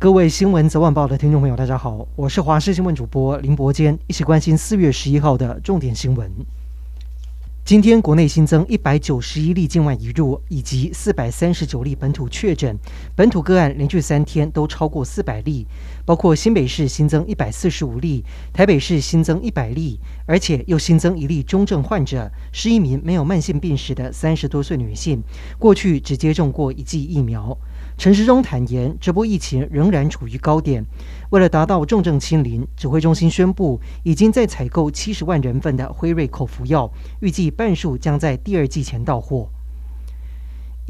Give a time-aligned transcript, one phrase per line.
[0.00, 6.26] 各位新闻早晚报的听众朋友，大家好，我是华视新闻主播林伯坚，一起关心四月十一号的重点新闻。
[7.66, 12.74] 今天国内新增一百九十一例境外移入，以及四百三十九例本土确诊，
[13.14, 15.66] 本土个案连续三天都超过四百例，
[16.06, 18.24] 包括新北市新增一百四十五例，
[18.54, 25.22] 台北市新增一百例，而且又新增一例中症患者，是一名没有慢性病史的三十多岁女性，
[25.58, 27.54] 过去只接种过一剂疫苗。
[28.00, 30.82] 陈时中坦言，这波疫情仍然处于高点。
[31.28, 36.90] 为了达到重症清零，指挥中心宣布，已经在采购七十万人份的辉瑞口服药，
[37.20, 39.50] 预计半数将在第二季前到货。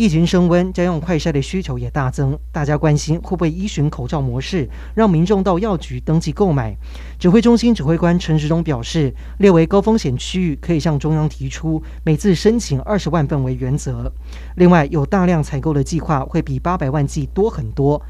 [0.00, 2.38] 疫情升温，家用快筛的需求也大增。
[2.50, 6.74] 大家关心会不会依循口罩模式，让民众到药局登记购买？
[7.18, 14.10] 指挥中心指挥官陈时中表示，列为高风险区域可以向中央提出，每次申请二十万份为原则。
[14.56, 18.00] 另外，有大量采购的计划会比八百万剂多很多。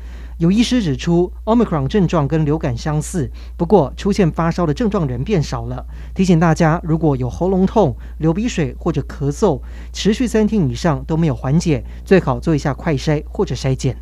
[0.41, 5.85] 有医师指出，Omicron 症状跟流感相似，不过出现发烧的症状人变少了。
[6.15, 9.61] 提醒大家，如果有喉咙痛、流鼻水或者咳嗽，
[9.93, 13.95] 持续三天以上都没有缓解，最好做一下快筛或者筛检。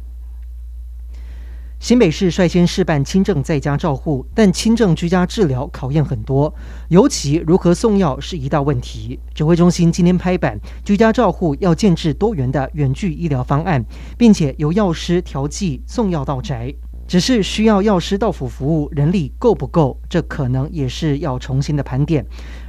[1.80, 6.52] 新北市率先示范轻症在家照护，但轻症居家治疗考验很多，
[6.88, 9.18] 尤其如何送药是一大问题。
[9.32, 13.84] 指挥中心今天拍板，居家照护要建制多元的远距医疗方案，
[14.18, 16.74] 并且由药师调剂送药到宅。
[17.08, 19.98] 只是需要药师到府服务，人力够不够？
[20.10, 22.24] 这可能也是要重新的盘点。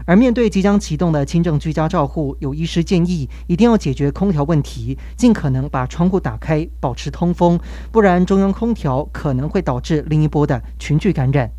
[0.05, 7.59] 而面对即将启动的轻症居家照护，有医师建议一定要解决空调问题，尽可能把窗户打开，保持通风，
[7.91, 11.51] 不然中央空调可能会导致另一波的群聚感染。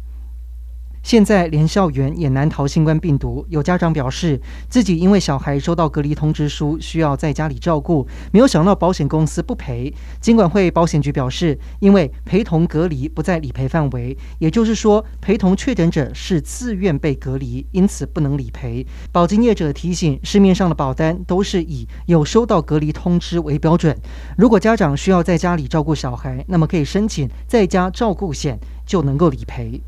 [1.02, 9.92] 现在连校园也难逃新冠病毒，有家长表示自己因为小孩收到隔离通知书，需要在家里照顾，没有想到保险公司不赔。
[10.20, 18.86] 金管会保险局表示，因为陪同隔离不在理赔范围，也就是说陪同确诊者是自愿被隔离，因此不能理赔。
[19.10, 23.96] 保金业者提醒，市面上的保单都是以有收到隔离通知为标准。
[24.36, 29.80] 如果家长需要在家里照顾小孩，那么可以申请在家照顾险，就能够理赔。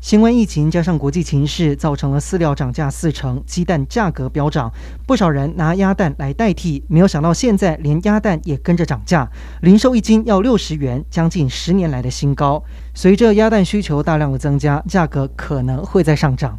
[0.00, 4.72] 新冠疫情加上国际情势，造成了饲料涨价四成，鸡蛋价格飙涨，
[5.06, 6.84] 不少人拿鸭蛋来代替。
[6.88, 9.28] 没有想到现在连鸭蛋也跟着涨价，
[9.60, 12.62] 零售一斤要六十元，将近十年来的新高。
[12.94, 16.58] 随着鸭蛋需求大量的增加，价格可能会再上涨。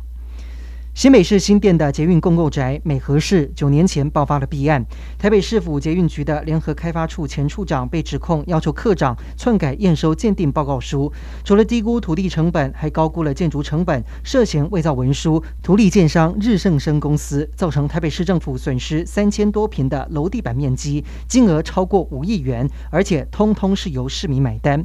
[0.96, 4.86] 新北市新店的捷运共构宅美和市九年前爆发了弊案，
[5.18, 11.10] 台北市府捷运局的联合开发处前处长被指控要求课长篡改验收鉴定报告书，
[11.46, 15.42] 除了低估土地成本，还高估了建筑成本，涉嫌伪造文书。
[15.64, 24.84] 图利建商日盛生公司造成台北市政府损失三千多坪的楼地板面积，金额超过五亿元，而且通通是由市民买单。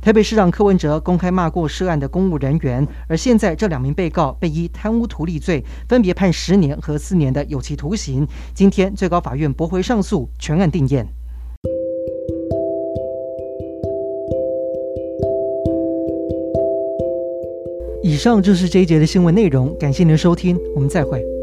[0.00, 5.62] 台北市长柯文哲公开骂过涉案的公务人员，而现在这两名被告被依贪污图利罪。
[5.88, 8.26] 分别判十年和四年的有期徒刑。
[8.52, 11.06] 今天最高法院驳回上诉，全案定验。
[18.02, 21.35] 以上就是这一节的新闻内容，感谢您的收听，我们再会。